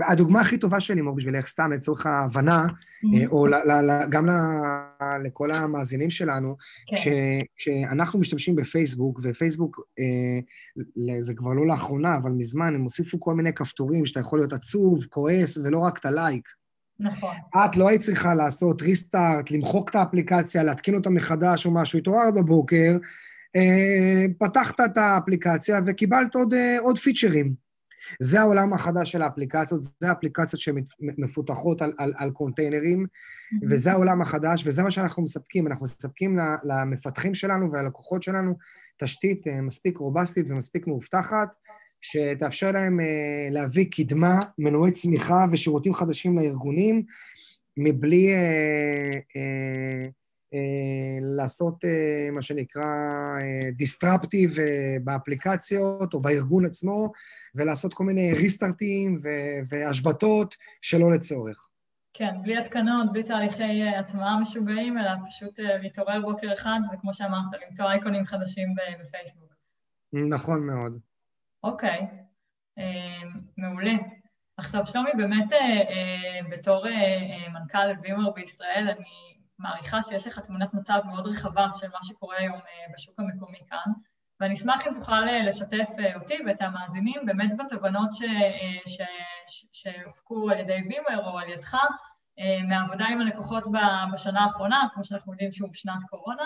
הדוגמה 0.10 0.42
הכי 0.42 0.58
טובה 0.58 0.80
שלי, 0.80 1.02
מור, 1.02 1.16
בשבילך, 1.16 1.48
סתם 1.48 1.72
לצורך 1.72 2.06
ההבנה, 2.06 2.66
mm-hmm. 2.66 3.32
או 3.32 3.48
גם 4.10 4.28
לכל 5.24 5.52
המאזינים 5.52 6.10
שלנו, 6.10 6.56
כן. 6.88 6.96
כשאנחנו 7.56 8.20
משתמשים 8.20 8.56
בפייסבוק, 8.56 9.20
ופייסבוק, 9.24 9.80
זה 11.20 11.34
כבר 11.34 11.54
לא 11.54 11.68
לאחרונה, 11.68 12.18
אבל 12.18 12.32
מזמן, 12.32 12.76
הם 12.76 12.82
הוסיפו 12.82 13.20
כל 13.20 13.36
מיני 13.36 13.54
כפתורים 13.54 14.06
שאתה 14.06 14.20
יכול 14.20 14.40
להיות 14.40 14.54
עצוב, 14.54 15.06
כועס, 15.06 15.58
ולא 15.58 15.80
רק 15.80 15.98
את 15.98 16.06
הלייק. 16.06 16.48
נכון. 17.00 17.36
את 17.66 17.78
לא 17.78 17.88
היית 17.88 18.02
צריכה 18.02 18.36
לעשות 18.36 18.82
ריסטארט, 18.82 19.52
למחוק 19.52 19.90
את 19.90 19.96
האפליקציה, 19.96 20.64
להתקין 20.64 20.96
אותה 20.96 21.10
מחדש 21.10 21.66
או 21.66 21.72
משהו. 21.72 22.00
התעוררת 22.00 22.34
בבוקר, 22.34 22.98
אה, 23.56 24.26
פתחת 24.40 24.80
את 24.80 24.98
האפליקציה 24.98 25.80
וקיבלת 25.86 26.36
עוד, 26.36 26.54
אה, 26.54 26.80
עוד 26.80 26.98
פיצ'רים. 26.98 27.68
זה 28.20 28.42
העולם 28.42 28.74
החדש 28.74 29.12
של 29.12 29.22
האפליקציות, 29.22 29.82
זה 29.82 30.10
האפליקציות 30.10 30.62
שמפותחות 30.62 31.82
על, 31.82 31.94
על, 31.98 32.14
על 32.18 32.32
קונטיינרים, 32.32 33.06
mm-hmm. 33.06 33.66
וזה 33.70 33.92
העולם 33.92 34.22
החדש, 34.22 34.64
וזה 34.66 34.84
מה 34.84 34.92
שאנחנו 34.92 35.24
מספקים. 35.24 35.68
אנחנו 35.68 35.84
מספקים 35.84 36.40
למפתחים 36.64 37.34
שלנו 37.34 37.72
וללקוחות 37.72 38.24
שלנו 38.24 38.56
תשתית 38.98 39.48
אה, 39.48 39.62
מספיק 39.62 39.98
רובסטית 39.98 40.46
ומספיק 40.50 40.88
מאובטחת, 40.88 41.50
שתאפשר 42.02 42.72
להם 42.72 43.00
uh, 43.00 43.04
להביא 43.54 43.86
קדמה, 43.92 44.40
מנועי 44.58 44.92
צמיחה 44.92 45.46
ושירותים 45.52 45.94
חדשים 45.94 46.38
לארגונים, 46.38 47.04
מבלי 47.78 48.28
uh, 48.28 49.16
uh, 49.16 50.12
uh, 50.54 50.58
לעשות 51.22 51.84
uh, 51.84 52.32
מה 52.32 52.42
שנקרא 52.42 52.86
דיסטרפטיב 53.72 54.52
uh, 54.52 54.62
באפליקציות 55.04 56.14
או 56.14 56.22
בארגון 56.22 56.66
עצמו, 56.66 57.12
ולעשות 57.56 57.94
כל 57.94 58.04
מיני 58.04 58.34
ריסטארטים 58.34 59.20
והשבתות 59.70 60.56
שלא 60.82 61.12
לצורך. 61.12 61.68
כן, 62.14 62.36
בלי 62.42 62.58
התקנות, 62.58 63.14
בלי 63.14 63.24
תהליכי 63.24 63.84
הטמעה 64.00 64.40
משוגעים, 64.42 64.98
אלא 64.98 65.10
פשוט 65.28 65.60
להתעורר 65.60 66.22
בוקר 66.22 66.54
אחד, 66.54 66.80
וכמו 66.94 67.14
שאמרת, 67.14 67.62
למצוא 67.66 67.86
אייקונים 67.86 68.26
חדשים 68.26 68.68
בפייסבוק. 69.02 69.54
נכון 70.14 70.68
מאוד. 70.68 71.00
אוקיי, 71.64 72.08
אה, 72.78 73.22
מעולה. 73.58 73.94
עכשיו, 74.58 74.86
שלומי, 74.88 75.10
באמת 75.18 75.52
אה, 75.52 75.60
אה, 75.60 76.40
בתור 76.52 76.86
מנכ"ל 77.54 77.88
וימר 78.02 78.32
בישראל, 78.32 78.88
אני 78.98 79.38
מעריכה 79.60 80.02
שיש 80.02 80.28
לך 80.28 80.40
תמונת 80.40 80.74
מצב 80.74 81.00
מאוד 81.06 81.28
רחבה 81.28 81.68
של 81.76 81.88
מה 81.88 82.00
שקורה 82.04 82.38
היום 82.38 82.60
בשוק 82.94 83.20
המקומי 83.20 83.60
כאן, 83.70 83.92
ואני 84.40 84.54
אשמח 84.54 84.88
אם 84.88 84.94
תוכל 84.94 85.22
לשתף 85.22 85.90
אותי 86.16 86.38
ואת 86.46 86.62
המאזינים 86.62 87.26
באמת 87.26 87.52
בתובנות 87.58 88.10
שהופקו 89.74 90.50
על 90.50 90.60
ידי 90.60 90.82
וימר 90.90 91.30
או 91.30 91.40
על 91.40 91.50
ידך 91.50 91.78
מהעבודה 92.68 93.06
עם 93.06 93.22
הלקוחות 93.22 93.64
בשנה 94.14 94.44
האחרונה, 94.44 94.88
כמו 94.94 95.04
שאנחנו 95.04 95.34
יודעים 95.34 95.52
שהוא 95.52 95.70
שנת 95.74 96.04
קורונה, 96.10 96.46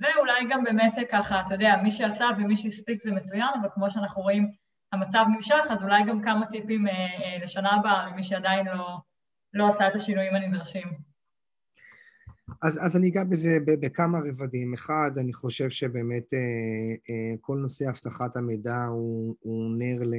ואולי 0.00 0.44
גם 0.50 0.64
באמת 0.64 0.94
ככה, 1.10 1.40
אתה 1.40 1.54
יודע, 1.54 1.76
מי 1.82 1.90
שעשה 1.90 2.26
ומי 2.36 2.56
שהספיק 2.56 3.02
זה 3.02 3.12
מצוין, 3.12 3.48
אבל 3.60 3.68
כמו 3.74 3.90
שאנחנו 3.90 4.22
רואים, 4.22 4.50
המצב 4.92 5.24
נמשך, 5.34 5.64
אז 5.70 5.82
אולי 5.82 6.04
גם 6.04 6.22
כמה 6.22 6.46
טיפים 6.46 6.86
לשנה 7.42 7.70
הבאה 7.70 8.06
למי 8.06 8.22
שעדיין 8.22 8.66
לא, 8.66 8.98
לא 9.54 9.68
עשה 9.68 9.88
את 9.88 9.94
השינויים 9.94 10.34
הנדרשים. 10.34 11.06
אז, 12.62 12.78
אז 12.84 12.96
אני 12.96 13.08
אגע 13.08 13.24
בזה 13.24 13.58
בכמה 13.64 14.18
רבדים. 14.18 14.74
אחד, 14.74 15.10
אני 15.16 15.32
חושב 15.32 15.70
שבאמת 15.70 16.34
אה, 16.34 16.38
אה, 17.10 17.34
כל 17.40 17.56
נושא 17.56 17.88
אבטחת 17.88 18.36
המידע 18.36 18.84
הוא, 18.84 19.36
הוא 19.40 19.76
נר 19.78 20.02
ל, 20.02 20.14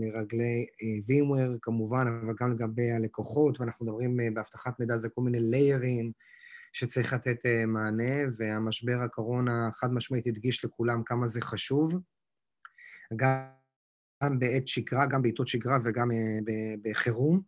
לרגלי 0.00 0.66
אה, 0.82 1.14
VMware 1.14 1.58
כמובן, 1.62 2.06
אבל 2.06 2.34
גם 2.40 2.50
לגבי 2.50 2.90
הלקוחות, 2.90 3.60
ואנחנו 3.60 3.86
מדברים 3.86 4.16
באבטחת 4.34 4.80
מידע 4.80 4.96
זה 4.96 5.08
כל 5.08 5.22
מיני 5.22 5.40
ליירים 5.40 6.12
שצריך 6.72 7.12
לתת 7.12 7.38
מענה, 7.66 8.12
והמשבר 8.38 9.00
הקורונה 9.04 9.70
חד 9.74 9.92
משמעית 9.92 10.26
הדגיש 10.26 10.64
לכולם 10.64 11.02
כמה 11.04 11.26
זה 11.26 11.40
חשוב. 11.40 11.92
גם 13.16 14.38
בעת 14.38 14.68
שגרה, 14.68 15.06
גם 15.06 15.22
בעיתות 15.22 15.48
שגרה 15.48 15.78
וגם 15.84 16.08
בחירום. 16.82 17.42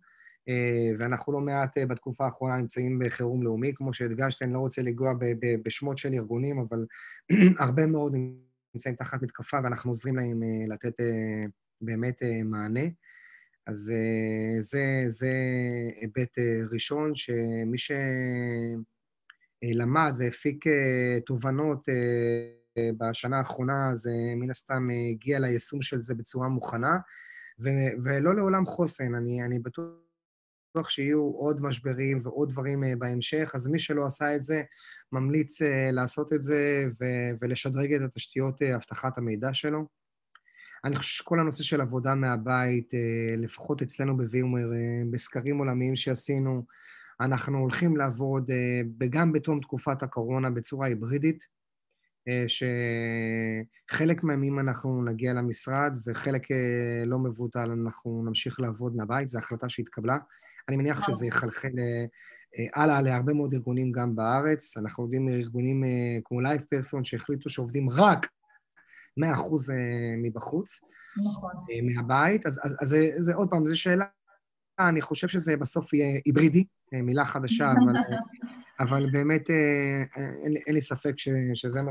אה, 0.49 0.91
ואנחנו 0.99 1.33
לא 1.33 1.41
מעט 1.41 1.79
אה, 1.79 1.87
בתקופה 1.87 2.25
האחרונה 2.25 2.57
נמצאים 2.57 2.99
בחירום 2.99 3.43
לאומי, 3.43 3.73
כמו 3.75 3.95
שהדגשת, 3.95 4.43
אני 4.43 4.53
לא 4.53 4.59
רוצה 4.59 4.83
לנגוע 4.83 5.13
בשמות 5.65 5.99
של 5.99 6.13
ארגונים, 6.13 6.59
אבל 6.59 6.87
הרבה 7.65 7.87
מאוד 7.87 8.15
נמצאים 8.75 8.95
תחת 8.95 9.23
מתקפה 9.23 9.57
ואנחנו 9.65 9.91
עוזרים 9.91 10.17
להם 10.17 10.43
אה, 10.43 10.75
לתת 10.75 10.95
באמת 11.81 12.23
מענה. 12.45 12.85
אז 13.67 13.93
זה, 15.07 15.33
היבט 16.01 16.39
ראשון, 16.73 17.15
שמי 17.15 17.79
שלמד 19.73 20.15
והפיק 20.19 20.65
תובנות 21.27 21.89
בשנה 22.99 23.39
האחרונה, 23.39 23.95
זה 23.95 24.11
מן 24.37 24.51
הסתם 24.51 24.89
הגיע 25.11 25.39
ליישום 25.39 25.83
של 25.83 26.03
זה 26.03 26.15
בצורה 26.15 26.49
מוכנה, 26.49 26.97
ולא 28.05 28.35
לעולם 28.37 28.67
חוסן. 28.67 29.15
אני, 29.15 29.43
אני 29.43 29.59
בטוח 29.59 30.89
שיהיו 30.89 31.21
עוד 31.21 31.63
משברים 31.63 32.21
ועוד 32.25 32.51
דברים 32.51 32.85
אה, 32.85 32.97
בהמשך, 32.99 33.53
אז 33.55 33.69
מי 33.69 33.79
שלא 33.79 34.07
עשה 34.07 34.37
את 34.37 34.43
זה, 34.43 34.63
ממליץ 35.13 35.63
אה, 35.63 35.91
לעשות 35.91 36.33
את 36.33 36.43
זה 36.43 36.87
ולשדרג 37.41 37.93
את 37.93 38.01
התשתיות 38.05 38.63
אה, 38.63 38.75
אבטחת 38.75 39.19
המידע 39.19 39.55
שלו. 39.55 39.87
אני 40.85 40.97
חושב 40.97 41.11
שכל 41.11 41.41
הנושא 41.41 41.63
של 41.63 41.81
עבודה 41.81 42.15
מהבית, 42.15 42.93
לפחות 43.37 43.83
אצלנו 43.83 44.17
בוויומר, 44.17 44.69
בסקרים 45.11 45.59
עולמיים 45.59 45.97
שעשינו, 45.97 46.63
אנחנו 47.21 47.59
הולכים 47.59 47.97
לעבוד 47.97 48.51
גם 49.11 49.33
בתום 49.33 49.61
תקופת 49.61 50.03
הקורונה 50.03 50.51
בצורה 50.51 50.87
היברידית, 50.87 51.45
שחלק 52.47 54.23
מהימים 54.23 54.59
אנחנו 54.59 55.05
נגיע 55.05 55.33
למשרד 55.33 55.93
וחלק 56.07 56.47
לא 57.07 57.19
מבוטל 57.19 57.71
אנחנו 57.71 58.25
נמשיך 58.27 58.61
לעבוד 58.61 58.97
מהבית, 58.97 59.29
זו 59.29 59.39
החלטה 59.39 59.69
שהתקבלה. 59.69 60.19
אני 60.69 60.77
מניח 60.77 61.07
שזה 61.07 61.27
יחלחל 61.27 61.69
אה, 61.79 62.05
אה, 62.59 62.83
הלאה 62.83 63.03
להרבה 63.03 63.35
מאוד 63.35 63.55
ארגונים 63.55 63.93
גם 63.93 64.17
בארץ. 64.17 64.77
אנחנו 64.77 65.05
יודעים 65.05 65.29
ארגונים 65.29 65.85
אה, 65.85 65.89
כמו 66.25 66.41
LivePerson 66.41 67.05
שהחליטו 67.05 67.51
שעובדים 67.51 67.91
רק 67.91 68.27
100% 69.21 69.25
מבחוץ. 70.23 70.81
נכון. 71.31 71.53
מהבית. 71.83 72.47
אז, 72.47 72.61
אז, 72.65 72.77
אז 72.81 72.89
זה, 72.89 73.11
זה 73.19 73.35
עוד 73.35 73.51
פעם, 73.51 73.67
זו 73.67 73.81
שאלה, 73.81 74.05
אני 74.79 75.03
חושב 75.03 75.29
שזה 75.29 75.57
בסוף 75.57 75.93
יהיה 75.93 76.21
היברידי, 76.25 76.65
מילה 76.93 77.25
חדשה, 77.25 77.73
אבל, 77.85 77.95
אבל 78.81 79.11
באמת 79.11 79.51
אין, 80.45 80.57
אין 80.67 80.75
לי 80.75 80.81
ספק 80.81 81.19
ש, 81.19 81.29
שזה 81.55 81.83
מה 81.83 81.91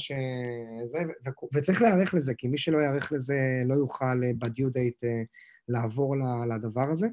שזה, 0.00 0.98
ו, 1.26 1.30
וצריך 1.54 1.82
להיערך 1.82 2.14
לזה, 2.14 2.34
כי 2.34 2.48
מי 2.48 2.58
שלא 2.58 2.78
ייערך 2.78 3.12
לזה 3.12 3.38
לא 3.66 3.74
יוכל 3.74 4.20
בדיו 4.38 4.70
דייט 4.70 5.04
לעבור 5.68 6.16
לדבר 6.54 6.90
הזה. 6.90 7.08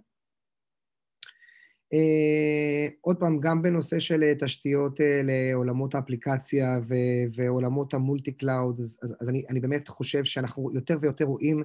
Uh, 1.94 2.94
עוד 3.02 3.20
פעם, 3.20 3.40
גם 3.40 3.62
בנושא 3.62 4.00
של 4.00 4.24
uh, 4.24 4.46
תשתיות 4.46 5.00
uh, 5.00 5.04
לעולמות 5.24 5.96
האפליקציה 5.96 6.80
ו- 6.88 7.36
ועולמות 7.36 7.94
ה 7.94 8.00
multi 8.00 8.32
cloud, 8.32 8.80
אז, 8.80 9.00
אז, 9.04 9.16
אז 9.22 9.30
אני, 9.30 9.44
אני 9.50 9.60
באמת 9.60 9.88
חושב 9.88 10.24
שאנחנו 10.24 10.74
יותר 10.74 10.98
ויותר 11.02 11.26
רואים 11.26 11.64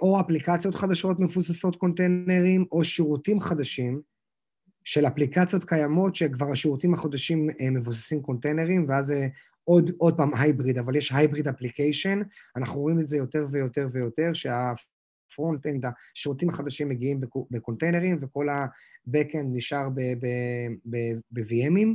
או 0.00 0.20
אפליקציות 0.20 0.74
חדשות 0.74 1.20
מבוססות 1.20 1.76
containerים, 1.76 2.64
או 2.72 2.84
שירותים 2.84 3.40
חדשים 3.40 4.00
של 4.84 5.06
אפליקציות 5.06 5.64
קיימות, 5.64 6.16
שכבר 6.16 6.52
השירותים 6.52 6.94
החדשים 6.94 7.50
uh, 7.50 7.54
מבוססים 7.70 8.22
containerים, 8.22 8.86
ואז 8.88 9.06
זה 9.06 9.28
עוד, 9.64 9.90
עוד 9.98 10.16
פעם 10.16 10.34
hybrid, 10.34 10.78
אבל 10.78 10.96
יש 10.96 11.12
hybrid 11.12 11.48
application, 11.48 12.20
אנחנו 12.56 12.80
רואים 12.80 13.00
את 13.00 13.08
זה 13.08 13.16
יותר 13.16 13.46
ויותר 13.50 13.88
ויותר, 13.92 14.32
שה... 14.32 14.72
ה 15.30 15.35
front-end, 15.35 15.84
השירותים 16.14 16.48
החדשים 16.48 16.88
מגיעים 16.88 17.20
ב 17.50 17.55
containerים, 17.55 18.18
וכל 18.20 18.48
ה-Backend 18.48 19.44
נשאר 19.44 19.88
ב-VMים. 21.30 21.88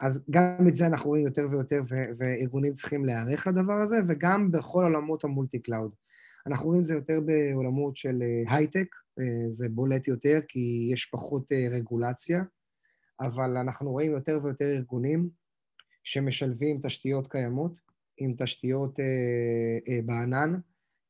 אז 0.00 0.24
גם 0.30 0.68
את 0.68 0.74
זה 0.74 0.86
אנחנו 0.86 1.08
רואים 1.08 1.26
יותר 1.26 1.46
ויותר, 1.50 1.82
וארגונים 2.18 2.74
צריכים 2.74 3.04
להיערך 3.04 3.46
לדבר 3.46 3.72
הזה, 3.72 3.96
וגם 4.08 4.52
בכל 4.52 4.84
עולמות 4.84 5.24
ה 5.24 5.29
multi-cloud. 5.29 5.90
אנחנו 6.46 6.66
רואים 6.66 6.80
את 6.80 6.86
זה 6.86 6.94
יותר 6.94 7.20
בעולמות 7.20 7.96
של 7.96 8.22
הייטק, 8.48 8.86
אה, 9.18 9.24
אה, 9.24 9.48
זה 9.48 9.68
בולט 9.68 10.08
יותר 10.08 10.40
כי 10.48 10.90
יש 10.92 11.04
פחות 11.04 11.52
אה, 11.52 11.66
רגולציה, 11.70 12.42
אבל 13.20 13.56
אנחנו 13.56 13.90
רואים 13.90 14.12
יותר 14.12 14.40
ויותר 14.42 14.76
ארגונים 14.76 15.28
שמשלבים 16.04 16.76
תשתיות 16.82 17.30
קיימות 17.30 17.72
עם 18.18 18.34
תשתיות 18.38 18.98
בענן, 20.04 20.54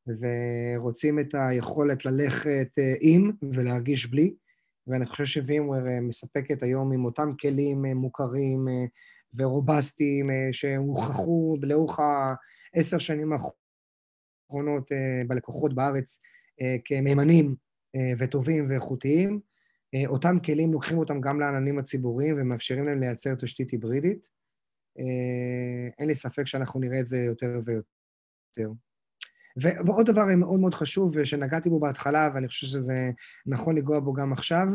ורוצים 0.07 1.19
את 1.19 1.35
היכולת 1.35 2.05
ללכת 2.05 2.69
אה, 2.79 2.95
עם 3.01 3.33
ולהרגיש 3.53 4.07
בלי, 4.07 4.35
ואני 4.87 5.07
חושב 5.07 5.25
שווימוור 5.25 5.89
אה, 5.89 6.01
מספקת 6.01 6.63
היום 6.63 6.93
עם 6.93 7.05
אותם 7.05 7.33
כלים 7.41 7.87
אה, 7.87 7.95
מוכרים 7.95 8.69
ורובסטיים 9.37 10.31
שהוכחו 10.53 11.57
לאורך 11.63 11.99
העשר 12.75 12.99
שנים 12.99 13.33
האחרונות 13.33 13.60
בלקוחות 15.29 15.75
בארץ 15.75 16.21
כמהימנים 16.85 17.55
וטובים 18.19 18.71
ואיכותיים. 18.71 19.41
אותם 20.07 20.37
כלים, 20.47 20.73
לוקחים 20.73 20.99
אותם 20.99 21.21
גם 21.21 21.41
לעננים 21.41 21.79
הציבוריים 21.79 22.37
ומאפשרים 22.39 22.87
להם 22.87 23.01
לייצר 23.01 23.35
תשתית 23.35 23.71
היברידית. 23.71 24.29
אין 25.99 26.09
לי 26.09 26.15
ספק 26.15 26.47
שאנחנו 26.47 26.81
נראה 26.81 27.01
את 27.01 27.07
זה 27.07 27.17
יותר 27.17 27.61
ויותר. 27.65 28.73
ועוד 29.87 30.07
דבר 30.07 30.25
מאוד 30.37 30.61
מאוד 30.61 30.75
חשוב, 30.75 31.25
שנגעתי 31.25 31.69
בו 31.71 31.81
בהתחלה, 31.81 32.31
ואני 32.35 32.49
חושב 32.49 32.67
שזה 32.67 33.11
נכון 33.47 33.77
לנגוע 33.77 34.01
בו 34.01 34.13
גם 34.13 34.33
עכשיו, 34.33 34.67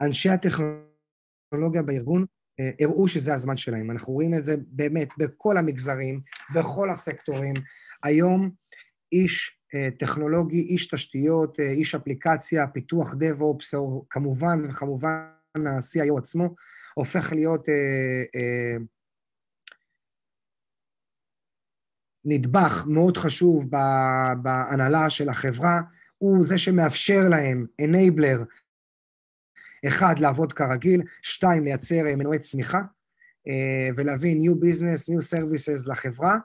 אנשי 0.00 0.28
הטכנולוגיה 0.28 1.82
בארגון 1.86 2.22
אה, 2.22 2.39
הראו 2.80 3.08
שזה 3.08 3.34
הזמן 3.34 3.56
שלהם. 3.56 3.90
אנחנו 3.90 4.12
רואים 4.12 4.34
את 4.34 4.44
זה 4.44 4.54
באמת 4.66 5.08
בכל 5.18 5.58
המגזרים, 5.58 6.20
בכל 6.54 6.90
הסקטורים. 6.90 7.54
היום 8.02 8.50
איש 9.12 9.60
אה, 9.74 9.88
טכנולוגי, 9.98 10.60
איש 10.60 10.86
תשתיות, 10.86 11.60
אה, 11.60 11.70
איש 11.70 11.94
אפליקציה, 11.94 12.66
פיתוח 12.66 13.12
DevOps, 13.12 13.76
או 13.76 14.04
כמובן 14.10 14.64
וכמובן 14.68 15.26
ה-CIO 15.56 16.18
עצמו, 16.18 16.54
הופך 16.94 17.32
להיות 17.32 17.68
אה, 17.68 18.22
אה, 18.34 18.76
נדבך 22.24 22.84
מאוד 22.86 23.16
חשוב 23.16 23.64
בהנהלה 24.42 25.10
של 25.10 25.28
החברה, 25.28 25.80
הוא 26.18 26.44
זה 26.44 26.58
שמאפשר 26.58 27.28
להם, 27.28 27.66
enabler, 27.82 28.44
אחד, 29.86 30.18
לעבוד 30.18 30.52
כרגיל, 30.52 31.02
שתיים, 31.22 31.64
לייצר 31.64 32.06
אה, 32.06 32.16
מנועי 32.16 32.38
צמיחה, 32.38 32.80
אה, 33.48 33.88
ולהביא 33.96 34.36
new 34.36 34.54
business, 34.54 35.12
new 35.12 35.34
services 35.34 35.90
לחברה, 35.90 36.38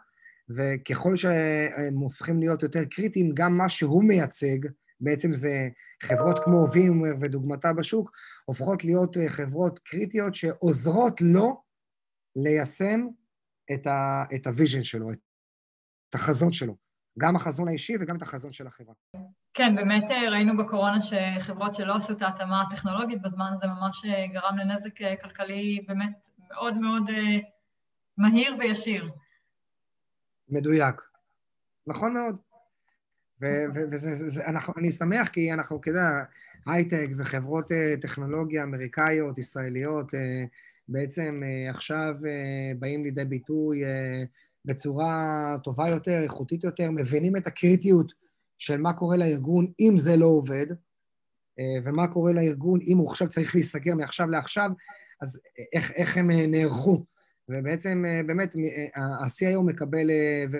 וככל 0.49 1.15
שהם 1.15 1.97
הופכים 1.97 2.39
להיות 2.39 2.63
יותר 2.63 2.85
קריטיים, 2.85 3.31
גם 3.33 3.57
מה 3.57 3.69
שהוא 3.69 4.03
מייצג, 4.03 4.57
בעצם 4.99 5.33
זה 5.33 5.69
חברות 6.03 6.39
כמו 6.43 6.67
VMware 6.67 7.17
ודוגמתה 7.21 7.73
בשוק, 7.73 8.11
הופכות 8.45 8.85
להיות 8.85 9.17
אה, 9.17 9.29
חברות 9.29 9.79
קריטיות 9.79 10.35
שעוזרות 10.35 11.21
לו 11.21 11.61
ליישם 12.35 13.07
את 13.73 13.87
ה-vision 14.47 14.83
שלו, 14.83 15.11
את 15.11 15.17
את 16.09 16.15
החזון 16.15 16.51
שלו, 16.51 16.75
גם 17.19 17.35
החזון 17.35 17.67
האישי 17.67 17.93
וגם 17.99 18.17
את 18.17 18.21
החזון 18.21 18.53
של 18.53 18.67
החברה. 18.67 18.93
כן, 19.53 19.75
באמת 19.75 20.11
אה, 20.11 20.29
ראינו 20.29 20.57
בקורונה 20.57 20.97
שחברות 21.01 21.73
שלא 21.73 21.95
עשו 21.95 22.13
את 22.13 22.21
ההתאמה 22.21 22.61
הטכנולוגית 22.61 23.21
בזמן 23.21 23.45
הזה 23.53 23.67
ממש 23.67 24.05
אה, 24.05 24.27
גרם 24.27 24.57
לנזק 24.57 25.01
אה, 25.01 25.15
כלכלי 25.15 25.85
באמת 25.87 26.29
מאוד 26.49 26.77
מאוד 26.77 27.03
מהיר 28.17 28.55
וישיר. 28.59 29.11
מדויק. 30.49 31.01
נכון 31.87 32.13
מאוד. 32.13 32.35
ואני 33.41 34.91
שמח 34.91 35.27
כי 35.27 35.53
אנחנו, 35.53 35.81
כדאי, 35.81 36.21
הייטק 36.65 37.07
וחברות 37.17 37.71
טכנולוגיה 38.01 38.63
אמריקאיות, 38.63 39.37
ישראליות, 39.37 40.11
בעצם 40.87 41.43
עכשיו 41.69 42.15
באים 42.79 43.03
לידי 43.03 43.25
ביטוי 43.25 43.83
בצורה 44.65 45.55
טובה 45.63 45.89
יותר, 45.89 46.19
איכותית 46.21 46.63
יותר, 46.63 46.91
מבינים 46.91 47.37
את 47.37 47.47
הקריטיות 47.47 48.13
של 48.57 48.77
מה 48.77 48.93
קורה 48.93 49.17
לארגון 49.17 49.71
אם 49.79 49.97
זה 49.97 50.15
לא 50.15 50.25
עובד, 50.25 50.67
אה, 51.59 51.79
ומה 51.83 52.07
קורה 52.07 52.31
לארגון 52.31 52.79
אם 52.87 52.97
הוא 52.97 53.09
עכשיו 53.09 53.29
צריך 53.29 53.55
להיסגר 53.55 53.95
מעכשיו 53.95 54.29
לעכשיו, 54.29 54.69
אז 55.21 55.41
איך, 55.73 55.91
איך 55.91 56.17
הם 56.17 56.31
אה, 56.31 56.47
נערכו. 56.47 57.05
ובעצם, 57.49 58.03
אה, 58.07 58.21
באמת, 58.23 58.55
ה-CIO 58.95 59.61
מקבל, 59.61 60.07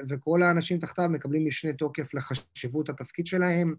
וכל 0.09 0.43
האנשים 0.43 0.79
תחתיו 0.79 1.09
מקבלים 1.09 1.47
משנה 1.47 1.73
תוקף 1.73 2.13
לחשיבות 2.13 2.89
התפקיד 2.89 3.27
שלהם, 3.27 3.75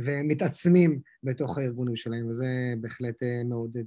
ומתעצמים 0.00 1.00
בתוך 1.22 1.58
הארגונים 1.58 1.96
שלהם, 1.96 2.28
וזה 2.28 2.46
בהחלט 2.80 3.22
מעודד. 3.44 3.84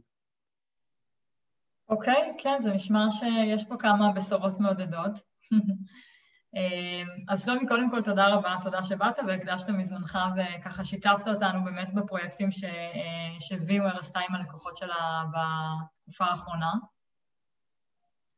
אוקיי, 1.90 2.14
okay, 2.14 2.44
כן, 2.44 2.58
זה 2.64 2.70
נשמע 2.72 3.06
שיש 3.12 3.66
פה 3.68 3.76
כמה 3.78 4.12
בשורות 4.16 4.60
מעודדות. 4.60 5.20
אמ, 6.56 7.08
אז 7.28 7.46
שלומי, 7.46 7.68
קודם 7.68 7.92
כל 7.92 8.02
תודה 8.02 8.28
רבה, 8.28 8.56
תודה 8.64 8.84
שבאת 8.84 9.20
והקדשת 9.28 9.70
מזמנך 9.70 10.18
וככה 10.38 10.84
שיתפת 10.84 11.28
אותנו 11.28 11.64
באמת 11.64 11.94
בפרויקטים 11.94 12.52
ש... 12.52 12.64
שווימר 13.40 14.00
עשתה 14.00 14.20
עם 14.30 14.36
הלקוחות 14.36 14.76
שלה 14.76 15.24
בתקופה 15.34 16.26
האחרונה. 16.26 16.72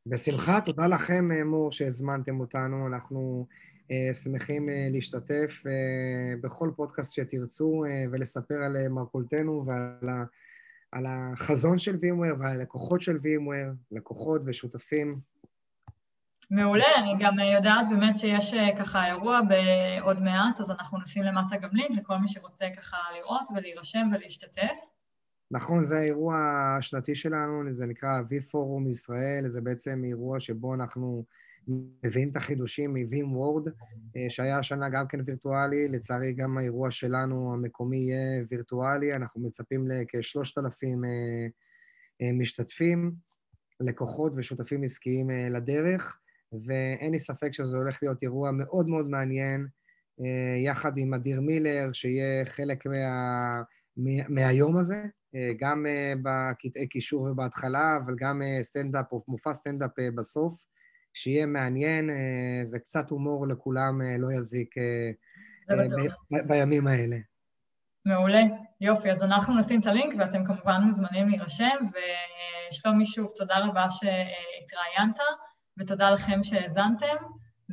בשמחה, 0.06 0.60
תודה 0.60 0.86
לכם, 0.86 1.32
אה, 1.32 1.44
מור, 1.44 1.72
שהזמנתם 1.72 2.40
אותנו. 2.40 2.86
אנחנו 2.86 3.46
uh, 3.88 4.14
שמחים 4.14 4.68
uh, 4.68 4.72
להשתתף 4.92 5.62
uh, 5.62 6.40
בכל 6.40 6.70
פודקאסט 6.76 7.14
שתרצו 7.14 7.84
ולספר 8.12 8.54
על 8.54 8.88
מרכולתנו 8.88 9.64
ועל 9.66 10.08
ה, 10.08 10.24
על 10.92 11.06
החזון 11.08 11.78
של 11.78 11.96
וימוור 12.00 12.30
ועל 12.38 12.56
הלקוחות 12.56 13.00
של 13.00 13.18
וימוור, 13.22 13.72
לקוחות 13.90 14.42
ושותפים. 14.46 15.20
מעולה, 16.50 16.84
אני 16.98 17.14
גם 17.20 17.38
יודעת 17.38 17.86
באמת 17.90 18.14
שיש 18.14 18.54
אה, 18.54 18.76
ככה 18.76 19.06
אירוע 19.06 19.40
בעוד 19.48 20.22
מעט, 20.22 20.60
אז 20.60 20.70
אנחנו 20.70 20.98
נשים 21.00 21.22
למטה 21.22 21.56
גם 21.56 21.70
לינק 21.72 21.98
לכל 21.98 22.16
מי 22.16 22.28
שרוצה 22.28 22.66
ככה 22.76 22.96
לראות 23.16 23.50
ולהירשם 23.56 24.08
ולהשתתף. 24.12 24.80
נכון, 25.50 25.84
זה 25.84 25.98
האירוע 25.98 26.36
השנתי 26.78 27.14
שלנו, 27.14 27.74
זה 27.74 27.86
נקרא 27.86 28.20
V-Forum 28.20 28.90
ישראל, 28.90 29.44
זה 29.48 29.60
בעצם 29.60 30.02
אירוע 30.04 30.40
שבו 30.40 30.74
אנחנו 30.74 31.24
מביאים 32.04 32.30
את 32.30 32.36
החידושים 32.36 32.94
מ-Vim 32.94 33.26
Word, 33.36 33.70
אה, 34.16 34.26
שהיה 34.28 34.58
השנה 34.58 34.88
גם 34.88 35.06
כן 35.08 35.18
וירטואלי, 35.24 35.88
לצערי 35.88 36.32
גם 36.32 36.58
האירוע 36.58 36.90
שלנו 36.90 37.54
המקומי 37.54 37.98
יהיה 37.98 38.44
וירטואלי, 38.48 39.16
אנחנו 39.16 39.40
מצפים 39.40 39.88
לכשלושת 39.88 40.58
אלפים 40.58 41.04
אה, 41.04 42.32
משתתפים, 42.32 43.12
לקוחות 43.80 44.32
ושותפים 44.36 44.82
עסקיים 44.82 45.30
לדרך. 45.30 46.20
ואין 46.52 47.12
לי 47.12 47.18
ספק 47.18 47.52
שזה 47.52 47.76
הולך 47.76 47.98
להיות 48.02 48.22
אירוע 48.22 48.50
מאוד 48.50 48.88
מאוד 48.88 49.08
מעניין, 49.08 49.66
אה, 50.20 50.58
יחד 50.58 50.98
עם 50.98 51.14
אדיר 51.14 51.40
מילר, 51.40 51.92
שיהיה 51.92 52.44
חלק 52.44 52.86
מה, 52.86 53.62
מהיום 54.28 54.76
הזה, 54.76 55.04
אה, 55.34 55.50
גם 55.58 55.86
אה, 55.86 56.12
בקטעי 56.22 56.88
קישור 56.88 57.22
ובהתחלה, 57.22 57.98
אבל 58.04 58.14
גם 58.18 58.42
סטנדאפ, 58.62 59.12
או 59.12 59.24
מופע 59.28 59.52
סטנדאפ 59.52 59.90
בסוף, 60.14 60.56
שיהיה 61.14 61.46
מעניין 61.46 62.10
וקצת 62.72 63.10
הומור 63.10 63.48
לכולם 63.48 64.00
לא 64.18 64.32
יזיק 64.32 64.74
ב- 66.32 66.46
בימים 66.46 66.86
האלה. 66.86 67.16
מעולה, 68.06 68.42
יופי. 68.80 69.10
אז 69.10 69.22
אנחנו 69.22 69.58
נשים 69.58 69.80
את 69.80 69.86
הלינק 69.86 70.14
ואתם 70.18 70.44
כמובן 70.44 70.80
מוזמנים 70.86 71.28
להירשם, 71.28 71.76
ושלומי 72.70 73.06
שוב, 73.06 73.32
תודה 73.36 73.58
רבה 73.58 73.86
שהתראיינת. 73.88 75.18
ותודה 75.80 76.10
לכם 76.10 76.42
שהאזנתם, 76.42 77.16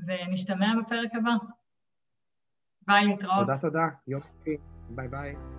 ונשתמע 0.08 0.68
בפרק 0.82 1.10
הבא. 1.16 1.32
ביי, 2.88 3.06
להתראות. 3.06 3.40
תודה, 3.48 3.58
תודה. 3.58 3.88
יופי. 4.08 4.58
ביי 4.90 5.08
ביי. 5.08 5.57